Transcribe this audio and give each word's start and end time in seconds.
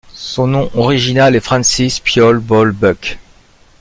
Son 0.15 0.47
nom 0.47 0.71
original 0.73 1.35
est 1.35 1.41
Francis 1.41 1.99
Piol 1.99 2.39
Bol 2.39 2.71
Buk. 2.71 3.19